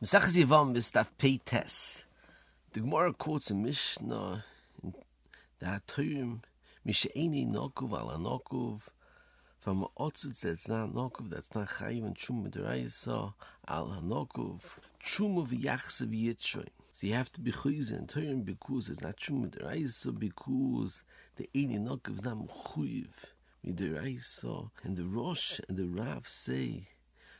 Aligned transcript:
Mesachas 0.00 0.36
Yivam 0.36 0.76
is 0.76 0.92
Daf 0.92 1.08
Pei 1.18 1.40
Tes. 1.44 2.04
The 2.72 2.78
Gemara 2.78 3.12
quotes 3.12 3.50
a 3.50 3.54
Mishnah 3.56 4.44
in 4.80 4.94
the 5.58 5.66
Haturim, 5.66 6.38
Mishe'eni 6.86 7.48
Nokov 7.48 7.90
ala 7.90 8.16
Nokov, 8.16 8.90
from 9.58 9.82
a 9.82 9.88
Otzitz 10.00 10.42
that's 10.42 10.68
not 10.68 10.94
Nokov, 10.94 11.30
that's 11.30 11.52
not 11.52 11.68
Chayiv 11.68 12.06
and 12.06 12.14
Chum 12.14 12.48
Midraisa, 12.48 13.34
ala 13.68 14.00
Nokov, 14.00 14.78
Chum 15.00 15.36
of 15.36 15.48
Yachsev 15.48 16.14
Yitzroin. 16.14 16.68
So 16.92 17.08
you 17.08 17.14
have 17.14 17.32
to 17.32 17.40
be 17.40 17.50
Chuyze 17.50 17.92
in 17.92 18.06
Turim 18.06 18.44
because 18.44 18.90
it's 18.90 19.00
not 19.00 19.16
Chum 19.16 19.50
Midraisa, 19.50 20.16
because 20.16 21.02
the 21.34 21.50
Eni 21.56 21.80
Nokov 21.80 22.14
is 22.14 22.24
not 22.24 22.36
Mechuyiv 22.36 23.24
Midraisa. 23.66 24.70
And 24.84 24.96
the 24.96 25.06
Rosh 25.06 25.58
and 25.68 25.76
the 25.76 25.86
Rav 25.86 26.28
say, 26.28 26.86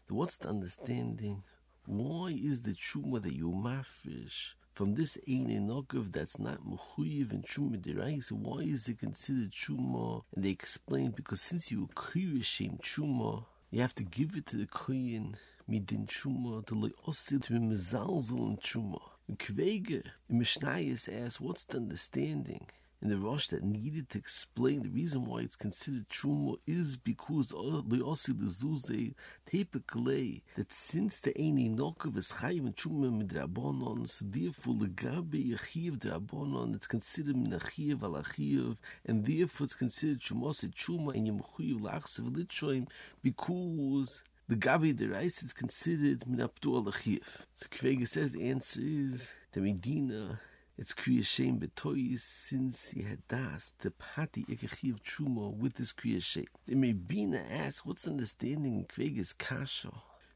what's 0.09 0.39
the 0.39 0.49
understanding? 0.49 1.45
Why 1.91 2.39
is 2.39 2.61
the 2.61 2.73
truma 2.73 3.23
that 3.23 3.33
you 3.33 3.51
mafresh 3.51 4.53
from 4.75 4.95
this 4.95 5.17
ein 5.27 5.49
enokav 5.49 6.13
that's 6.13 6.39
not 6.39 6.59
mechuyev 6.63 7.33
and 7.33 7.43
truma 7.43 7.81
deraisa? 7.81 8.33
Why 8.33 8.59
is 8.61 8.91
it 8.91 8.99
considered 8.99 9.53
truma? 9.53 10.23
And 10.37 10.45
they 10.45 10.51
explain 10.51 11.13
because 11.13 11.41
since 11.41 11.73
you 11.73 11.89
kirishim 11.95 12.79
truma, 12.83 13.47
you 13.71 13.81
have 13.81 13.95
to 13.95 14.05
give 14.05 14.37
it 14.37 14.45
to 14.49 14.59
the 14.59 14.67
kohen 14.67 15.37
midin 15.67 16.07
truma 16.07 16.67
to 16.67 16.75
loy 16.75 16.91
osid 17.07 17.45
to 17.45 17.55
be 17.55 17.59
mezalzel 17.59 18.61
truma. 18.61 19.01
In 19.27 19.37
Kvege, 19.37 20.03
Mishnayis 20.31 21.09
asks, 21.09 21.41
what's 21.41 21.65
the 21.65 21.79
understanding? 21.79 22.67
In 23.01 23.09
the 23.09 23.17
rush 23.17 23.49
that 23.49 23.63
needed 23.63 24.09
to 24.09 24.19
explain 24.19 24.83
the 24.83 24.89
reason 24.89 25.25
why 25.25 25.41
it's 25.41 25.57
considered 25.57 26.09
truma 26.09 26.57
is 26.67 26.97
because 26.97 27.49
the 27.49 28.03
also 28.05 28.33
the 28.33 28.47
zuze 28.47 29.15
typically 29.47 30.43
that 30.57 30.73
since 30.73 31.21
the 31.21 31.37
any 31.39 31.69
nokov 31.69 32.17
is 32.17 32.33
chayim 32.33 32.67
and 32.67 32.77
truma 32.77 33.11
midrabanon, 33.11 34.07
so 34.09 34.25
therefore 34.29 34.75
the 34.75 34.89
gabe 34.89 35.35
yachiv 35.35 35.99
drabanon 35.99 36.75
it's 36.75 36.87
considered 36.87 37.37
minachiv 37.37 37.99
alachiv, 37.99 38.77
and 39.07 39.25
therefore 39.25 39.65
it's 39.65 39.75
considered 39.75 40.21
truma 40.21 40.49
truma 40.75 41.15
and 41.15 41.29
yemuchiv 41.29 41.81
lachsev 41.81 42.31
litroim 42.33 42.89
because 43.23 44.25
the 44.49 44.57
Gabi 44.57 44.97
the 44.97 45.09
rice 45.09 45.43
is 45.43 45.53
considered 45.53 46.21
minaptu 46.21 46.83
alachiv. 46.83 47.23
So 47.55 47.67
Kvega 47.69 48.09
says 48.09 48.33
the 48.33 48.49
answer 48.49 48.81
is 48.83 49.31
the 49.53 49.61
Medina 49.61 50.41
it's 50.79 50.95
Kriya 50.95 51.27
Shem 51.27 51.59
Betoyis 51.59 52.21
since 52.21 52.91
he 52.91 53.03
had 53.03 53.27
das 53.27 53.75
the 53.81 53.91
party 53.91 54.45
Ikechiv 54.45 55.03
Truma 55.03 55.53
with 55.53 55.75
this 55.75 55.93
Kriya 55.93 56.23
Shem. 56.23 56.45
The 56.67 56.77
Mebina 56.77 57.45
asks, 57.51 57.85
what's 57.85 58.07
understanding 58.07 58.77
in 58.77 58.85
Kvegas 58.85 59.37
Kasha? 59.37 59.91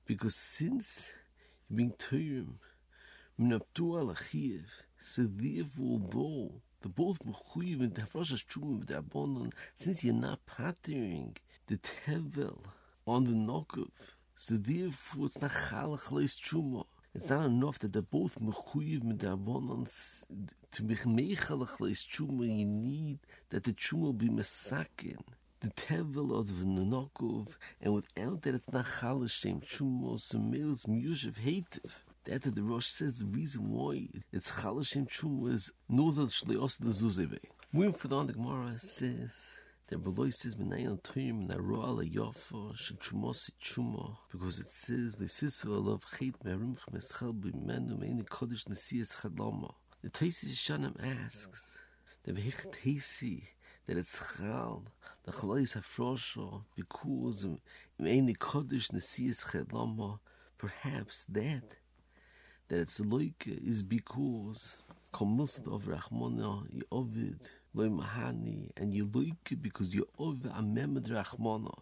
Because 0.05 0.35
since 0.35 1.13
you're 1.71 1.77
being 1.77 1.93
Turim, 1.93 2.55
Minaptu 3.41 3.95
Alachiv, 3.95 4.65
so 4.99 5.23
therefore, 5.23 6.01
although 6.03 6.55
the 6.81 6.89
both 6.89 7.21
Mechuyiv 7.21 7.81
and 7.81 7.95
Tafrosha's 7.95 8.43
Truma 8.43 8.81
with 8.81 8.89
Rabbanon, 8.89 9.53
since 9.77 10.03
you're 10.03 10.13
not 10.13 10.45
patterning 10.45 11.37
the 11.69 11.79
Tevel 11.79 12.59
on 13.07 13.25
the 13.25 13.31
Nokov, 13.31 14.17
so 14.35 14.57
therefore 14.57 15.27
it's 15.27 15.41
not 15.41 15.53
Chalach 15.53 16.11
Leis 16.11 16.37
Truma. 16.37 16.85
It's 17.15 17.29
not 17.29 17.45
enough 17.45 17.79
that 17.81 17.93
they're 17.93 18.01
both 18.01 18.41
mechuyev 18.41 19.23
abundance 19.25 20.25
to 20.71 20.83
be 20.83 20.95
mechalach 20.97 21.79
leis 21.79 22.07
chuma. 22.07 22.47
You 22.47 22.65
need 22.65 23.19
that 23.51 23.65
the 23.65 23.75
chuma 23.75 24.17
be 24.17 24.29
mesakin. 24.29 25.23
The 25.61 25.69
tevel 25.69 26.37
of 26.37 26.59
the 26.59 26.65
nenokov, 26.65 27.57
and 27.83 27.95
without 27.95 28.43
that, 28.43 28.55
it's 28.55 28.73
not 28.73 28.87
chalashem 28.87 29.63
chuma. 29.63 30.41
Males 30.51 30.87
miyushev 30.87 31.35
hatev. 31.35 31.93
That 32.25 32.43
the 32.43 32.63
Rosh 32.63 32.87
says 32.87 33.17
the 33.17 33.27
reason 33.27 33.71
why 33.71 34.09
it's 34.33 34.51
chalashem 34.51 35.07
chuma 35.07 35.53
is 35.53 35.71
northern 35.91 36.29
shleos 36.29 36.79
the 36.79 36.91
zuzebe. 36.91 37.39
Moving 37.73 37.93
further 37.93 38.25
the 38.25 38.33
Gemara 38.33 38.79
says 38.79 39.35
der 39.91 39.99
beloys 39.99 40.45
is 40.45 40.57
mit 40.57 40.69
nein 40.69 40.99
tum 41.03 41.47
na 41.47 41.57
roale 41.57 42.05
yofo 42.05 42.73
shchumos 42.73 43.51
chumo 43.61 44.17
because 44.31 44.59
it 44.59 44.71
says 44.71 45.17
the 45.17 45.25
is 45.25 45.65
a 45.65 45.69
love 45.71 46.05
hate 46.19 46.43
me 46.45 46.53
Bimenu 46.53 46.77
Meini 46.91 47.13
khal 47.13 47.33
bim 47.33 47.67
men 47.67 47.91
um 47.93 48.03
in 48.03 48.25
kodish 48.25 48.65
khadama 48.67 49.75
the 50.03 50.11
taste 50.11 50.43
is 50.45 50.57
shanam 50.57 50.97
asks. 51.23 51.79
The 52.25 52.33
vich 52.33 52.67
tasty 52.73 53.45
that 53.87 53.97
it's 53.97 54.19
khal 54.19 54.85
the 55.25 55.33
khlois 55.33 55.77
a 55.77 55.81
frosho 55.81 56.65
because 56.77 57.45
um 57.45 57.59
in 57.99 58.27
the 58.27 58.35
kodish 58.35 58.93
nesis 58.93 59.45
khadama 59.45 60.21
perhaps 60.59 61.27
that 61.29 61.79
that 62.69 62.79
it's 62.79 63.01
like 63.01 63.47
is 63.47 63.83
because 63.83 64.79
komust 65.13 65.67
of 65.67 65.85
rahmona 65.85 66.67
yovid 66.91 67.49
loy 67.75 67.89
mahani, 67.89 68.71
and 68.77 68.93
you 68.93 69.09
look 69.13 69.61
because 69.61 69.95
you 69.95 70.07
over 70.19 70.49
a 70.49 70.63
memad 70.63 71.09
rachmana. 71.09 71.75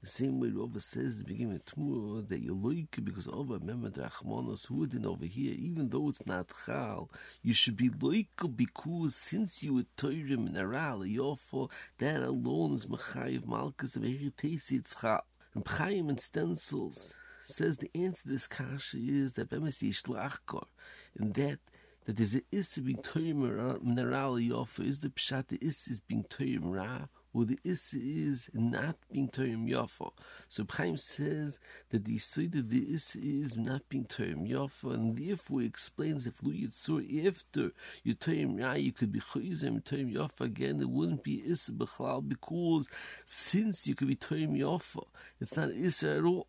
The 0.00 0.10
same 0.10 0.38
way 0.38 0.48
Rova 0.48 0.82
says 0.82 1.18
the 1.18 1.24
beginning 1.24 1.56
of 1.56 1.64
Tmur 1.64 2.28
that 2.28 2.40
you 2.40 2.54
look 2.54 3.02
because 3.02 3.26
over 3.28 3.58
memad 3.58 3.98
rachmana, 3.98 4.56
so 4.56 4.74
who 4.74 5.08
over 5.08 5.24
here, 5.24 5.54
even 5.56 5.88
though 5.88 6.08
it's 6.08 6.26
not 6.26 6.52
chal, 6.66 7.10
you 7.42 7.54
should 7.54 7.76
be 7.76 7.88
loik 7.88 8.56
because 8.56 9.14
since 9.14 9.62
you 9.62 9.74
were 9.74 9.86
toirim 9.96 10.46
in 10.48 10.56
aral 10.56 11.00
yofa, 11.00 11.70
that 11.98 12.22
alone 12.22 12.74
is 12.74 12.86
machayiv 12.86 13.46
malchus 13.46 13.96
of 13.96 14.02
eritesi 14.02 14.72
it's 14.72 15.00
chal. 15.00 15.24
And 15.54 15.66
Chaim 15.66 16.08
and 16.08 16.20
stencils 16.20 17.14
says 17.44 17.76
the 17.76 17.90
answer 17.94 18.22
to 18.22 18.28
this 18.28 18.46
kasha 18.46 18.98
is 18.98 19.34
that 19.34 19.50
bemes 19.50 19.78
yishlachkor, 19.78 20.64
and 21.18 21.34
that 21.34 21.60
that 22.04 22.16
there's 22.16 22.36
a 22.36 22.42
is 22.52 22.78
being 22.78 22.98
toyim 22.98 23.82
mineral 23.82 24.34
yofa 24.34 24.86
is 24.86 25.00
the 25.00 25.08
pshat 25.08 25.48
the 25.48 25.56
is 25.56 25.88
is 25.88 26.00
being 26.00 26.24
toyim 26.24 26.62
ra 26.64 27.08
or 27.34 27.44
the 27.44 27.58
is 27.64 27.92
is 27.94 28.48
not 28.54 28.96
being 29.12 29.28
toyim 29.28 29.68
yofa. 29.68 30.12
So 30.48 30.64
Chaim 30.70 30.96
says 30.96 31.58
that 31.90 32.04
the 32.04 32.16
that 32.16 32.68
the 32.70 32.78
is 32.78 33.16
is 33.16 33.56
not 33.56 33.88
being 33.88 34.04
toyim 34.04 34.48
yofa, 34.48 34.94
and 34.94 35.16
therefore 35.16 35.60
he 35.60 35.66
explains 35.66 36.26
if 36.26 36.42
lu 36.42 36.52
yitzur 36.52 37.26
after 37.26 37.72
you 38.04 38.14
toyim 38.14 38.62
ra 38.62 38.74
you 38.74 38.92
could 38.92 39.10
be 39.10 39.20
chayzim 39.20 39.82
toyim 39.82 40.14
yofa 40.14 40.42
again 40.42 40.80
it 40.80 40.88
wouldn't 40.88 41.24
be 41.24 41.34
is 41.34 41.70
bechlal 41.74 42.26
because 42.26 42.88
since 43.26 43.88
you 43.88 43.94
could 43.96 44.08
be 44.08 44.16
toyim 44.16 44.56
yofa 44.56 45.02
it's 45.40 45.56
not 45.56 45.70
is 45.70 46.02
at 46.04 46.24
all. 46.24 46.46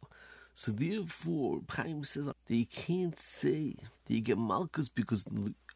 So 0.58 0.72
therefore, 0.72 1.64
Chaim 1.70 2.06
says 2.06 2.28
that 2.28 2.36
you 2.48 2.66
can't 2.66 3.20
say 3.20 3.76
that 4.06 4.14
you 4.14 4.22
get 4.22 4.38
Malchus 4.38 4.88
because 4.88 5.26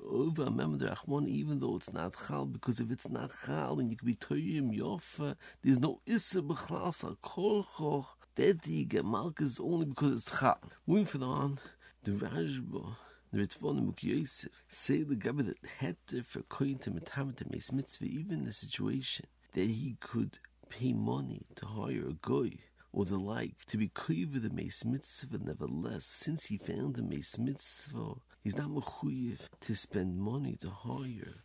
over 0.01 0.43
a 0.43 0.49
member 0.49 0.95
Rahman, 1.05 1.27
even 1.27 1.59
though 1.59 1.75
it's 1.75 1.91
not 1.91 2.15
Chal, 2.25 2.45
because 2.45 2.79
if 2.79 2.89
it's 2.89 3.09
not 3.09 3.33
Chal 3.45 3.81
and 3.81 3.91
you 3.91 3.97
can 3.97 4.05
be 4.05 4.15
Toyim 4.15 4.73
Yofa, 4.73 5.35
there's 5.61 5.81
no 5.81 5.99
Issa 6.05 6.41
B'chlasa 6.43 7.17
Kolchoch, 7.17 8.05
that 8.35 8.65
you 8.67 8.85
get 8.85 9.03
Malchus 9.03 9.59
only 9.59 9.85
because 9.85 10.13
it's 10.13 10.39
Chal. 10.39 10.57
Moving 10.87 11.23
on, 11.23 11.57
the 12.03 12.11
Rashba, 12.11 12.95
the 13.33 13.39
Ritvon 13.39 13.79
and 13.79 14.01
Yosef 14.01 14.63
say 14.69 15.03
the 15.03 15.15
Gabba 15.15 15.53
that 15.81 16.07
to 16.07 16.23
for 16.23 16.41
coin 16.43 16.77
to 16.77 16.91
Metamet 16.91 17.51
Mitzvah, 17.73 18.05
even 18.05 18.45
the 18.45 18.53
situation 18.53 19.25
that 19.51 19.67
he 19.67 19.97
could 19.99 20.39
pay 20.69 20.93
money 20.93 21.41
to 21.55 21.65
hire 21.65 22.07
a 22.07 22.15
guy 22.21 22.59
or 22.91 23.05
the 23.05 23.17
like, 23.17 23.65
to 23.67 23.77
be 23.77 23.89
koyiv 23.89 24.41
the 24.41 24.49
Meis 24.49 24.83
Mitzvah, 24.83 25.39
nevertheless, 25.39 26.05
since 26.05 26.47
he 26.47 26.57
found 26.57 26.95
the 26.95 27.03
Meis 27.03 27.37
Mitzvah, 27.37 28.15
he's 28.41 28.57
not 28.57 28.69
mechuyev 28.69 29.47
to 29.61 29.75
spend 29.75 30.17
money 30.17 30.55
to 30.61 30.69
hire 30.69 31.43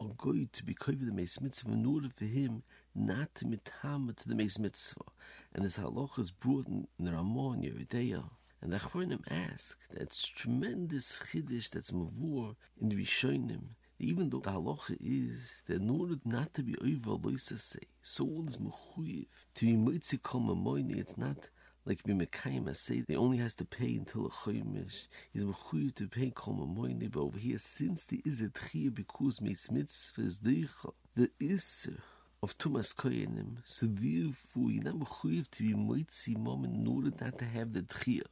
or 0.00 0.14
go 0.18 0.32
to 0.52 0.64
be 0.64 0.74
koyiv 0.74 1.06
the 1.06 1.12
Meis 1.12 1.40
Mitzvah 1.40 1.72
in 1.72 1.86
order 1.86 2.08
for 2.08 2.24
him 2.24 2.62
not 2.94 3.34
to 3.36 3.44
mitama 3.44 4.16
to 4.16 4.28
the 4.28 4.34
Meis 4.34 4.58
Mitzvah. 4.58 5.12
And 5.54 5.64
this 5.64 5.78
halach 5.78 6.18
is 6.18 6.30
brought 6.30 6.66
in 6.66 6.86
the 6.98 7.12
Ramon 7.12 7.62
Yeridea. 7.62 8.24
And 8.60 8.72
the 8.72 8.78
Achronim 8.78 9.20
ask, 9.30 9.78
that's 9.92 10.26
tremendous 10.26 11.18
chiddush 11.18 11.70
that's 11.70 11.90
mavur 11.90 12.56
in 12.80 12.88
the 12.88 12.96
Rishonim, 12.96 13.74
even 13.98 14.30
though 14.30 14.40
the 14.40 14.50
halacha 14.50 14.96
is 15.00 15.62
that 15.66 15.80
in 15.80 15.90
order 15.90 16.16
not 16.24 16.52
to 16.54 16.62
be 16.62 16.74
over 16.78 17.16
loisa 17.16 17.58
say, 17.58 17.80
someone 18.02 18.48
is 18.48 18.56
mechuyev 18.56 19.26
to 19.54 19.66
be 19.66 19.72
moitzi 19.74 20.20
kol 20.22 20.40
mamoini. 20.40 20.98
It's 20.98 21.16
not 21.16 21.48
like 21.84 22.02
b'mekayim 22.02 22.74
say 22.74 23.00
they 23.06 23.14
only 23.14 23.38
has 23.38 23.54
to 23.54 23.64
pay 23.64 23.94
until 23.94 24.26
a 24.26 24.30
choymish. 24.30 25.06
He's 25.32 25.44
mechuyev 25.44 25.94
to 25.96 26.08
pay 26.08 26.30
kol 26.30 26.54
mamoini. 26.54 27.10
But 27.10 27.20
over 27.20 27.38
here, 27.38 27.58
since 27.58 28.04
there 28.04 28.20
is 28.24 28.40
a 28.40 28.48
tchiyah 28.48 28.94
because 28.94 29.40
meis 29.40 29.70
mitzvah 29.70 30.22
is 30.22 30.40
deicha, 30.40 30.92
the 31.14 31.30
iser 31.40 31.98
of 32.42 32.58
Tumas 32.58 32.94
Koyanim, 32.94 33.56
so 33.64 33.86
therefore 33.86 34.70
you're 34.70 34.82
not 34.82 34.94
mechuyev 34.94 35.48
to 35.50 35.62
be 35.62 35.72
moitzi 35.72 36.36
mom 36.36 36.64
in 36.64 36.86
order 36.86 37.10
not 37.20 37.38
to 37.38 37.44
have 37.44 37.72
the 37.72 37.82
tchiyah. 37.82 38.22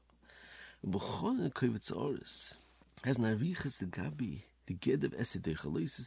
B'chon 0.84 1.52
koyvetz 1.52 1.96
oris 1.96 2.54
has 3.04 3.18
narichas 3.18 3.78
the 3.78 3.86
gabi 3.86 4.42
The 4.72 4.78
get 4.78 5.04
of 5.04 5.12
Esed 5.12 5.44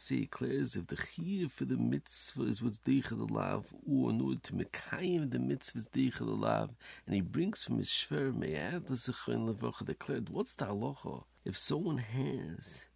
say 0.00 0.20
declares 0.22 0.74
if 0.74 0.88
the 0.88 0.96
chiyuv 0.96 1.52
for 1.52 1.64
the 1.66 1.76
mitzvah 1.76 2.42
is 2.42 2.60
what's 2.60 2.80
deichel 2.80 3.30
alav, 3.30 3.72
or 3.88 4.10
in 4.10 4.20
order 4.20 4.40
to 4.40 4.54
mekayim 4.54 5.30
the 5.30 5.38
mitzvah 5.38 5.78
is 5.78 5.86
deichel 5.86 6.36
alav, 6.36 6.70
and 7.06 7.14
he 7.14 7.20
brings 7.20 7.62
from 7.62 7.78
his 7.78 7.86
shver 7.86 8.34
me'ad 8.34 8.90
l'sechon 8.90 9.48
levacha 9.48 9.86
declared, 9.86 10.30
what's 10.30 10.54
the 10.54 10.64
halacha? 10.64 11.22
If 11.44 11.56
someone 11.56 11.98
has 11.98 12.86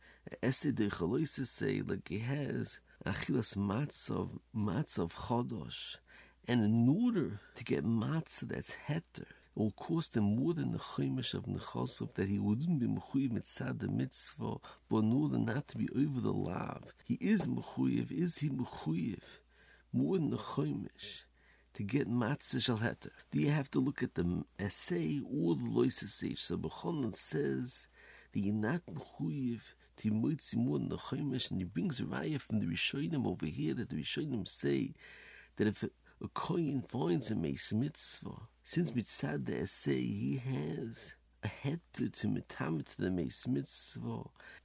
Esed 0.43 1.47
say 1.47 1.83
like 1.83 2.09
he 2.09 2.19
has 2.19 2.81
achilas 3.07 3.57
matzov, 3.57 4.41
matzov 4.53 5.15
chodosh, 5.15 5.99
and 6.49 6.65
in 6.65 6.89
order 6.89 7.39
to 7.55 7.63
get 7.63 7.85
matzah 7.85 8.49
that's 8.49 8.77
heter, 8.89 9.27
will 9.61 9.71
cost 9.73 10.17
him 10.17 10.37
more 10.37 10.55
than 10.55 10.73
the 10.73 10.79
chaimish 10.79 11.35
of 11.35 11.45
Nechosov 11.45 12.15
that 12.15 12.29
he 12.29 12.39
wouldn't 12.39 12.79
be 12.81 12.87
mechuyev 12.87 13.31
mitzad 13.31 13.79
the 13.81 13.89
mitzvah, 13.89 14.57
but 14.89 14.99
in 14.99 15.13
order 15.13 15.37
not 15.37 15.69
to 15.69 15.77
be 15.77 15.87
over 15.95 16.19
the 16.19 16.33
lav. 16.33 16.95
He 17.05 17.19
is 17.21 17.47
mechuyev, 17.47 18.11
is 18.11 18.39
he 18.39 18.49
mechuyev, 18.49 19.23
more 19.93 20.17
than 20.17 20.31
the 20.31 20.39
chaimish 20.39 21.25
to 21.75 21.83
get 21.83 22.09
matzah 22.09 22.63
shal 22.63 22.79
heter. 22.79 23.11
Do 23.31 23.39
you 23.39 23.51
have 23.51 23.71
to 23.73 23.81
look 23.81 24.03
at 24.03 24.15
the 24.15 24.45
essay 24.59 25.21
or 25.31 25.57
the 25.57 25.63
loisasage? 25.63 26.39
So 26.39 26.57
Bechonon 26.57 27.15
says 27.15 27.87
that 28.33 28.41
you're 28.41 28.55
not 28.55 28.81
mechuyev 28.87 29.61
to 29.99 30.11
moitzi 30.11 30.57
more 30.57 30.79
than 30.79 30.89
the 30.89 30.97
chaimish, 30.97 31.51
and 31.51 31.61
he 31.61 31.65
brings 31.65 32.01
a 32.01 32.05
raya 32.05 32.41
from 32.41 32.61
the 32.61 32.67
Rishonim 32.67 33.27
over 33.27 33.45
here 33.45 33.75
that 33.75 33.91
the 33.91 33.97
Rishonim 33.97 34.49
say 34.49 34.95
that 35.57 35.67
if 35.67 35.85
a 36.23 36.29
kohen 36.29 36.83
finds 36.83 37.31
a 37.31 37.35
mitzvah, 37.35 38.49
since 38.63 38.91
mitzad 38.91 39.47
the 39.47 39.61
essay 39.61 40.03
he 40.03 40.37
has 40.37 41.15
a 41.43 41.49
head 41.49 41.81
to, 41.95 42.11
to 42.11 42.29
mitamit 42.29 42.95
to 42.95 43.03
the 43.03 43.11
mace 43.11 43.47
mitzvah, 43.49 44.25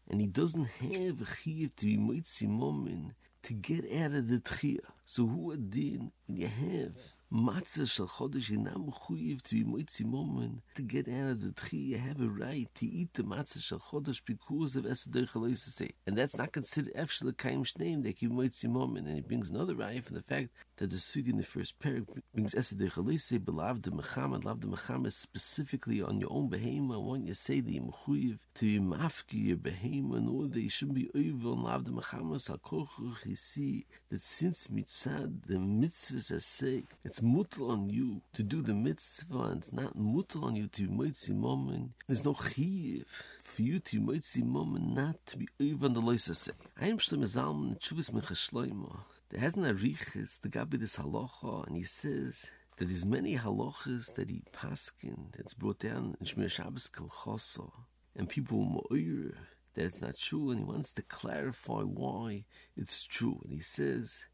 and 0.10 0.20
he 0.20 0.28
doesn't 0.28 0.66
have 0.66 1.22
a 1.22 1.26
chiv 1.26 1.76
to 1.78 1.86
be 1.86 1.98
moitzi 1.98 3.14
to 3.44 3.54
get 3.54 3.86
out 3.94 4.14
of 4.14 4.28
the 4.28 4.40
tchia. 4.40 4.80
So 5.06 5.28
who 5.28 5.52
adin 5.52 6.12
when 6.28 6.38
you 6.38 6.48
have 6.48 7.15
matzah 7.36 7.90
shel 7.90 8.08
chodesh 8.08 8.50
inam 8.50 8.90
mechuyev 8.90 9.42
to 9.42 9.56
be 9.56 9.64
moitzi 9.66 10.06
momen 10.06 10.62
to 10.74 10.82
get 10.82 11.10
out 11.10 11.32
of 11.32 11.44
the 11.44 11.52
tree. 11.52 11.80
You 11.80 11.98
have 11.98 12.22
a 12.22 12.30
right 12.30 12.70
to 12.76 12.86
eat 12.86 13.14
the 13.14 13.24
matzah 13.24 13.62
shel 13.62 13.80
chodesh 13.80 14.22
because 14.26 14.78
of 14.78 14.86
eseder 14.86 15.58
say, 15.58 15.90
and 16.08 16.18
that's 16.18 16.38
not 16.38 16.54
considered 16.54 16.94
efshel 16.94 17.36
kaim 17.36 17.66
shneim 17.66 18.04
that 18.04 18.22
you 18.22 18.30
moitzi 18.30 18.68
momen. 18.70 19.00
And 19.00 19.16
he 19.16 19.22
brings 19.22 19.50
another 19.50 19.76
right 19.76 20.04
from 20.04 20.16
the 20.16 20.22
fact 20.22 20.50
that 20.78 20.90
the 20.90 20.96
sugi 20.96 21.30
in 21.32 21.38
the 21.38 21.44
first 21.44 21.78
parak 21.80 22.08
brings 22.34 22.56
eseder 22.56 22.90
chalisei 22.90 23.40
belav 23.40 23.84
the 23.84 23.92
mechamad, 23.92 24.46
lav 24.46 24.62
the 24.62 24.68
mechamad 24.68 25.12
specifically 25.12 26.02
on 26.02 26.22
your 26.22 26.32
own 26.32 26.50
behema. 26.50 27.04
When 27.04 27.28
you 27.28 27.34
say 27.34 27.60
that 27.60 27.72
you 27.72 27.82
mechuyev 27.82 28.40
to 28.56 28.66
be 28.66 28.80
mafki 28.80 29.46
your 29.48 29.58
behema, 29.58 30.52
that 30.54 30.62
you 30.62 30.70
shouldn't 30.70 30.96
be 30.96 31.10
over 31.14 31.50
on 31.50 31.64
lav 31.64 31.84
the 31.84 31.92
mechamad 31.92 32.40
sakochuch. 32.48 33.26
You 33.26 33.36
see 33.36 33.86
that 34.10 34.22
since 34.22 34.68
mitzad 34.68 35.48
the 35.48 35.56
mitzvahs 35.56 36.32
are 36.32 36.40
say 36.40 36.84
it's 37.04 37.25
mutal 37.26 37.72
on 37.72 37.90
you 37.90 38.22
to 38.34 38.44
do 38.44 38.62
the 38.62 38.74
mitzvah 38.74 39.40
and 39.40 39.58
it's 39.58 39.74
not 39.74 39.98
mutal 39.98 40.46
on 40.46 40.56
you 40.56 40.68
to 40.68 40.88
moitzi 40.88 41.36
moment. 41.36 41.92
There's 42.08 42.24
no 42.24 42.34
chiv 42.34 43.06
for 43.42 43.62
you 43.62 43.80
to 43.80 44.00
moitzi 44.00 44.44
moment 44.44 44.96
not 44.96 45.26
to 45.28 45.38
be 45.38 45.48
over 45.60 45.88
on 45.88 45.94
the 45.94 46.02
loisa 46.02 46.36
say. 46.36 46.54
I 46.80 46.88
am 46.88 47.00
shloim 47.00 47.24
zalman 47.24 47.80
chuvas 47.80 48.12
mechashloima. 48.12 49.00
There 49.30 49.42
hasn't 49.42 49.66
a 49.66 49.74
riches, 49.74 50.40
the 50.44 50.50
gabi 50.50 50.80
this 50.80 50.98
halacha, 50.98 51.66
and 51.68 51.76
he 51.76 51.84
says 51.84 52.52
that 52.78 52.86
there's 52.86 53.06
many 53.06 53.36
halachas 53.38 54.14
that 54.14 54.30
he 54.30 54.44
paskin, 54.54 55.36
that's 55.36 55.54
brought 55.54 55.80
down 55.80 56.16
in 56.20 56.26
Shmiras 56.26 56.52
Shabbos 56.52 56.90
Kehilchasa, 56.94 57.72
and 58.16 58.30
people 58.30 58.64
mo'ir 58.64 59.34
that 59.74 59.86
it's 59.86 60.02
not 60.02 60.18
true, 60.18 60.52
and 60.52 60.60
he 60.60 60.66
wants 60.66 60.94
to 60.94 61.02
clarify 61.02 61.82
why 61.82 62.46
it's 62.78 63.04
true. 63.04 63.42
And 63.44 63.54
he 63.54 63.60
says 63.60 64.26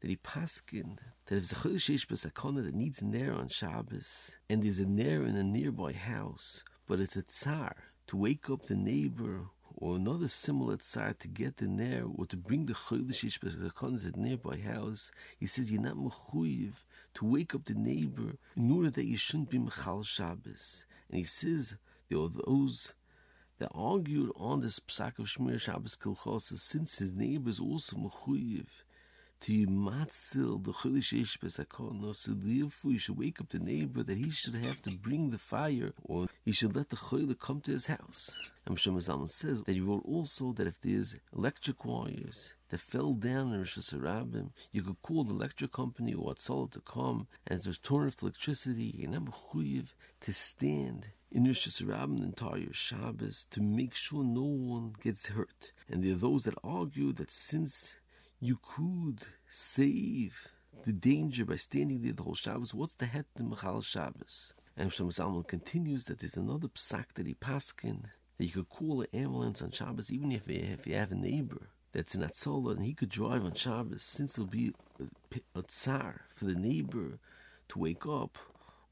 that 0.00 0.10
he 0.10 0.16
paskin 0.16 0.98
that 1.26 1.36
if 1.36 1.44
chodesh 1.44 2.06
b'sakona 2.06 2.64
that 2.64 2.74
needs 2.74 3.00
a 3.02 3.04
nair 3.04 3.34
on 3.34 3.48
Shabbos, 3.48 4.36
and 4.48 4.62
there's 4.62 4.78
a 4.78 4.86
nair 4.86 5.24
in 5.24 5.36
a 5.36 5.42
nearby 5.42 5.92
house, 5.92 6.62
but 6.86 7.00
it's 7.00 7.16
a 7.16 7.22
tsar 7.22 7.74
to 8.06 8.16
wake 8.16 8.48
up 8.48 8.66
the 8.66 8.76
neighbor 8.76 9.46
or 9.74 9.96
another 9.96 10.28
similar 10.28 10.76
tsar 10.76 11.12
to 11.12 11.28
get 11.28 11.58
the 11.58 11.68
nair 11.68 12.04
or 12.16 12.26
to 12.26 12.36
bring 12.36 12.66
the 12.66 12.72
chodesh 12.72 13.38
b'sakona 13.38 14.00
to 14.00 14.10
the 14.10 14.20
nearby 14.20 14.56
house, 14.58 15.10
he 15.38 15.46
says 15.46 15.70
you're 15.70 15.82
not 15.82 15.96
mechuyev 15.96 16.84
to 17.14 17.24
wake 17.24 17.54
up 17.54 17.64
the 17.64 17.74
neighbor 17.74 18.36
in 18.56 18.70
order 18.70 18.90
that 18.90 19.06
you 19.06 19.16
shouldn't 19.16 19.50
be 19.50 19.58
mechal 19.58 20.04
Shabbos. 20.04 20.86
And 21.10 21.18
he 21.18 21.24
says 21.24 21.76
there 22.08 22.18
are 22.18 22.28
those 22.28 22.94
that 23.58 23.70
argued 23.74 24.30
on 24.36 24.60
this 24.60 24.78
psak 24.78 25.18
of 25.18 25.26
Shmiras 25.26 25.62
Shabbos 25.62 25.96
Kehilchasa 25.96 26.58
since 26.58 26.98
his 26.98 27.12
neighbor 27.12 27.50
is 27.50 27.60
also 27.60 27.96
mechuyev 27.96 28.66
to 29.40 29.66
matzil 29.66 30.62
the 30.62 30.72
chulish 30.72 31.12
ish 31.12 31.38
besakon, 31.38 32.14
so 32.14 32.32
therefore 32.34 32.92
you 32.92 32.98
should 32.98 33.18
wake 33.18 33.40
up 33.40 33.48
the 33.50 33.58
neighbor 33.58 34.02
that 34.02 34.18
he 34.18 34.30
should 34.30 34.54
have 34.54 34.82
to 34.82 34.90
bring 34.90 35.30
the 35.30 35.38
fire, 35.38 35.92
or 36.02 36.28
he 36.44 36.52
should 36.52 36.74
let 36.74 36.88
the 36.88 36.96
chayla 36.96 37.38
come 37.38 37.60
to 37.60 37.72
his 37.72 37.86
house. 37.86 38.36
And 38.66 38.76
Shlomo 38.76 38.98
Zalman 38.98 39.30
says 39.30 39.62
that 39.62 39.72
he 39.72 39.80
wrote 39.80 40.04
also 40.04 40.52
that 40.52 40.66
if 40.66 40.80
there's 40.80 41.14
electric 41.34 41.84
wires 41.84 42.54
that 42.68 42.80
fell 42.80 43.14
down 43.14 43.54
in 43.54 43.62
reshus 43.62 43.94
harabim, 43.94 44.50
you 44.72 44.82
could 44.82 45.00
call 45.00 45.24
the 45.24 45.32
electric 45.32 45.72
company 45.72 46.12
or 46.12 46.34
Hatzalah 46.34 46.70
to 46.72 46.80
come, 46.80 47.28
and 47.46 47.62
there's 47.62 47.78
torn 47.78 48.08
off 48.08 48.22
electricity, 48.22 48.94
you're 48.94 49.10
not 49.10 49.32
to 50.20 50.32
stand 50.32 51.06
in 51.30 51.46
reshus 51.46 51.82
harabim 51.82 52.22
entire 52.22 52.72
Shabbos 52.72 53.46
to 53.50 53.62
make 53.62 53.94
sure 53.94 54.22
no 54.24 54.42
one 54.42 54.94
gets 55.02 55.28
hurt. 55.28 55.72
And 55.88 56.02
there 56.02 56.12
are 56.12 56.16
those 56.16 56.44
that 56.44 56.54
argue 56.62 57.12
that 57.12 57.30
since 57.30 57.96
you 58.40 58.58
could 58.62 59.24
save 59.48 60.48
the 60.84 60.92
danger 60.92 61.44
by 61.44 61.56
standing 61.56 62.02
there 62.02 62.12
the 62.12 62.22
whole 62.22 62.34
Shabbos. 62.34 62.72
What's 62.72 62.94
the 62.94 63.06
head 63.06 63.24
to 63.36 63.42
Michal 63.42 63.80
Shabbos? 63.80 64.54
And 64.76 64.92
Shlomo 64.92 65.12
Zalman 65.12 65.46
continues 65.46 66.04
that 66.04 66.20
there's 66.20 66.36
another 66.36 66.68
psak 66.68 67.14
that 67.14 67.26
he 67.26 67.34
paskin 67.34 68.04
that 68.38 68.44
you 68.44 68.52
could 68.52 68.68
call 68.68 69.00
an 69.00 69.08
ambulance 69.12 69.60
on 69.60 69.72
Shabbos 69.72 70.12
even 70.12 70.30
if 70.30 70.48
you, 70.48 70.60
if 70.60 70.86
you 70.86 70.94
have 70.94 71.10
a 71.10 71.16
neighbor 71.16 71.70
that's 71.92 72.14
in 72.14 72.22
Hatzolah 72.22 72.76
and 72.76 72.84
he 72.84 72.94
could 72.94 73.08
drive 73.08 73.44
on 73.44 73.54
Shabbos 73.54 74.04
since 74.04 74.34
it'll 74.38 74.46
be 74.46 74.72
a, 75.56 75.62
tsar 75.62 76.20
for 76.32 76.44
the 76.44 76.54
neighbor 76.54 77.18
to 77.70 77.78
wake 77.80 78.06
up 78.06 78.38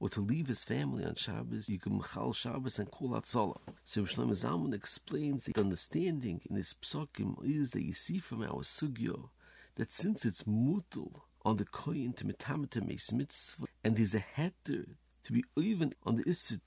or 0.01 0.09
to 0.09 0.21
leave 0.21 0.49
his 0.49 0.65
family 0.65 1.05
on 1.05 1.15
Shabbos, 1.15 1.69
you 1.69 1.79
can 1.79 1.97
Michal 1.99 2.33
Shabbos 2.33 2.81
and 2.81 2.91
call 2.91 3.11
Hatzalah. 3.11 3.61
So 3.85 4.03
Shlomo 4.03 4.33
Zalman 4.33 4.75
explains 4.75 5.45
the 5.45 5.59
understanding 5.61 6.41
in 6.51 6.57
his 6.57 6.75
psakim 6.83 7.37
is 7.45 7.71
that 7.71 7.85
you 7.85 7.93
see 7.93 8.19
from 8.19 8.43
our 8.43 8.63
sugyo 8.63 9.29
that 9.77 9.93
since 9.93 10.25
it's 10.25 10.43
mutal 10.45 11.23
on 11.45 11.57
the 11.57 11.65
koyin 11.65 12.17
to 12.17 12.25
metamata 12.25 12.85
mitzvah, 13.13 13.67
and 13.85 13.97
there's 13.97 14.15
a 14.15 14.25
heter 14.37 14.97
to 15.23 15.33
be 15.33 15.45
even 15.57 15.93
on 16.05 16.17
the 16.17 16.25
isser 16.25 16.59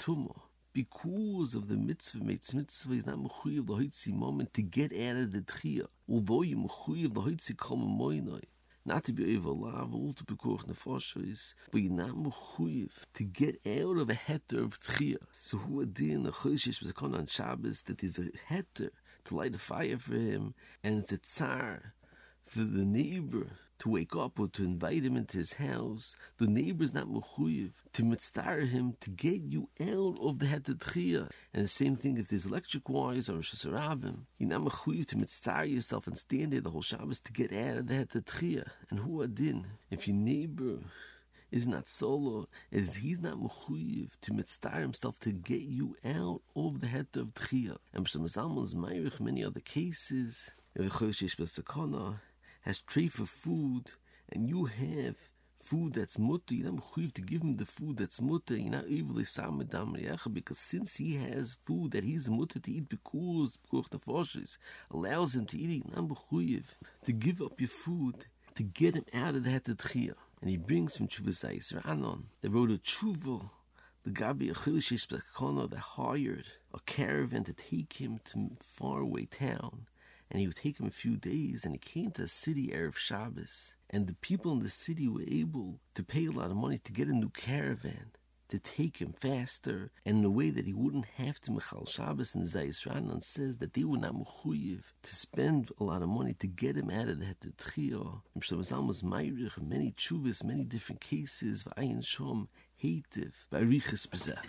because 0.73 1.55
of 1.55 1.67
the 1.67 1.75
mitzvah 1.75 2.23
meitz 2.23 2.53
mitzvah 2.53 2.93
is 2.93 3.05
not 3.05 3.17
mechuyev 3.17 3.65
the 3.65 3.73
hoitzi 3.73 4.13
moment 4.13 4.53
to 4.53 4.61
get 4.61 4.93
out 4.93 5.17
of 5.17 5.31
the 5.33 5.41
tchia, 5.41 5.87
although 6.07 6.43
you 6.43 6.55
mechuyev 6.55 7.13
the 7.13 7.21
hoitzi 7.21 7.57
kol 7.57 7.77
moinoi. 7.77 8.43
Not 8.85 9.03
to 9.05 9.13
be 9.13 9.35
over 9.35 9.49
love, 9.49 9.93
all 9.93 10.13
to 10.13 10.23
be 10.23 10.35
koch 10.35 10.65
nefoshes, 10.65 11.53
but 11.71 11.81
you're 11.81 11.91
not 11.91 12.11
mechuyev 12.11 12.91
to 13.15 13.23
get 13.23 13.59
out 13.65 13.97
of 13.97 14.09
a 14.09 14.13
heter 14.13 14.63
of 14.63 14.79
tchia. 14.79 15.17
So 15.31 15.57
who 15.57 15.81
adin 15.81 16.27
a 16.27 16.31
chodesh 16.31 16.81
was 16.81 16.93
on 17.01 17.25
Shabbos 17.25 17.81
that 17.83 18.03
is 18.03 18.19
a 18.19 18.29
heter 18.49 18.91
to 19.25 19.35
light 19.35 19.55
a 19.55 19.57
fire 19.57 19.97
for 19.97 20.13
him, 20.13 20.53
and 20.83 20.99
it's 20.99 21.11
a 21.11 21.17
tsar 21.17 21.93
for 22.49 22.61
the 22.61 22.83
neighbor 22.83 23.45
to 23.77 23.89
wake 23.89 24.15
up 24.15 24.39
or 24.39 24.47
to 24.47 24.63
invite 24.63 25.03
him 25.03 25.15
into 25.15 25.37
his 25.37 25.53
house, 25.53 26.15
the 26.37 26.47
neighbor 26.47 26.83
is 26.83 26.95
not 26.95 27.07
mechuyev 27.07 27.71
to 27.93 28.03
mitzvah 28.03 28.65
him 28.65 28.95
to 28.99 29.11
get 29.11 29.41
you 29.43 29.69
out 29.79 30.17
of 30.19 30.39
the 30.39 30.47
hetetchia. 30.47 31.29
And 31.53 31.63
the 31.63 31.67
same 31.67 31.95
thing 31.95 32.17
if 32.17 32.29
there's 32.29 32.47
electric 32.47 32.89
wires 32.89 33.29
or 33.29 33.37
shasarabim, 33.37 34.25
you're 34.39 34.49
not 34.49 34.61
mechuyev 34.61 35.05
to 35.07 35.17
mitzvah 35.17 35.67
yourself 35.67 36.07
and 36.07 36.17
stand 36.17 36.53
there 36.53 36.61
the 36.61 36.71
whole 36.71 36.81
Shabbos 36.81 37.19
to 37.19 37.31
get 37.31 37.53
out 37.53 37.77
of 37.77 37.87
the 37.87 37.93
hetetchia. 37.93 38.67
And 38.89 38.99
who 38.99 39.21
adin? 39.21 39.67
If 39.91 40.07
your 40.07 40.17
neighbor 40.17 40.79
is 41.51 41.67
not 41.67 41.87
solo, 41.87 42.47
is 42.71 42.95
he's 42.95 43.21
not 43.21 43.37
mechuyev 43.37 44.19
to 44.21 44.33
mitzvah 44.33 44.71
himself 44.71 45.19
to 45.19 45.31
get 45.31 45.61
you 45.61 45.95
out 46.03 46.41
of 46.55 46.79
the 46.79 46.87
head 46.87 47.07
of 47.15 47.35
tchia. 47.35 47.77
And 47.93 48.05
Mr. 48.05 48.17
Zalman's 48.21 49.19
many 49.19 49.43
other 49.45 49.59
cases, 49.59 50.49
has 52.69 52.81
tray 52.81 53.07
for 53.07 53.25
food 53.25 53.93
and 54.31 54.47
you 54.47 54.65
have 54.65 55.15
food 55.59 55.93
that's 55.95 56.19
mutter, 56.19 56.53
you're 56.53 56.71
not 56.71 56.83
mechuyev 56.83 57.11
to 57.11 57.21
give 57.23 57.41
him 57.41 57.53
the 57.53 57.65
food 57.65 57.97
that's 57.97 58.21
mutter, 58.21 58.55
you're 58.55 58.69
not 58.69 58.85
samadam 58.85 60.33
because 60.35 60.59
since 60.59 60.97
he 60.97 61.15
has 61.15 61.57
food 61.65 61.89
that 61.93 62.03
he's 62.03 62.29
mutter 62.29 62.59
to 62.59 62.71
eat 62.71 62.87
because 62.87 63.57
Pekuch 63.57 63.89
Nefoshes 63.89 64.59
allows 64.91 65.33
him 65.33 65.47
to 65.47 65.57
eat, 65.57 65.83
you're 65.83 65.95
not 65.95 66.79
to 67.05 67.11
give 67.11 67.41
up 67.41 67.59
your 67.59 67.69
food 67.69 68.27
to 68.53 68.61
get 68.61 68.93
him 68.93 69.05
out 69.15 69.33
of 69.33 69.45
that 69.45 69.63
tchiyah. 69.63 70.13
And 70.39 70.51
he 70.51 70.57
brings 70.57 70.95
from 70.95 71.07
Chuvasais 71.07 71.73
Ranon, 71.81 72.25
they 72.41 72.49
wrote 72.49 72.69
a 72.69 72.77
Chuva, 72.77 73.49
the 74.03 74.11
Gabi 74.11 74.51
Achilles 74.51 75.07
that 75.07 75.79
hired 75.79 76.47
a 76.71 76.79
caravan 76.85 77.45
to 77.45 77.53
take 77.53 77.93
him 77.93 78.19
to 78.25 78.51
faraway 78.59 79.25
town 79.25 79.87
and 80.29 80.39
he 80.39 80.47
would 80.47 80.55
take 80.55 80.79
him 80.79 80.87
a 80.87 80.91
few 80.91 81.17
days, 81.17 81.65
and 81.65 81.73
he 81.73 81.79
came 81.79 82.11
to 82.11 82.23
a 82.23 82.27
city 82.27 82.67
Erev 82.67 82.95
Shabbos, 82.95 83.75
and 83.89 84.07
the 84.07 84.15
people 84.15 84.51
in 84.51 84.59
the 84.59 84.69
city 84.69 85.07
were 85.07 85.23
able 85.27 85.79
to 85.95 86.03
pay 86.03 86.25
a 86.25 86.31
lot 86.31 86.51
of 86.51 86.57
money 86.57 86.77
to 86.77 86.91
get 86.91 87.07
a 87.07 87.13
new 87.13 87.29
caravan 87.29 88.11
to 88.49 88.59
take 88.59 88.97
him 88.97 89.13
faster 89.13 89.91
and 90.05 90.19
in 90.19 90.25
a 90.25 90.29
way 90.29 90.49
that 90.49 90.65
he 90.65 90.73
wouldn't 90.73 91.05
have 91.17 91.39
to 91.39 91.51
Michal 91.51 91.85
Shabbos 91.85 92.35
and 92.35 92.45
Zayis 92.45 92.87
Ranan 92.87 93.23
says 93.23 93.57
that 93.59 93.73
they 93.73 93.83
were 93.83 93.97
not 93.97 94.15
mechuyev 94.15 94.81
to 95.03 95.15
spend 95.15 95.71
a 95.79 95.83
lot 95.83 96.01
of 96.01 96.09
money 96.09 96.33
to 96.39 96.47
get 96.47 96.75
him 96.75 96.89
out 96.89 97.09
of 97.09 97.19
that 97.19 97.57
trio. 97.57 98.23
was 98.35 99.03
many 99.03 99.91
chuvas, 99.91 100.43
many 100.43 100.63
different 100.63 100.99
cases, 100.99 101.63
v'ayin 101.63 102.01
shom, 102.01 102.47
hativ, 102.83 103.45
v'arichas 103.51 104.07
bezeh. 104.07 104.39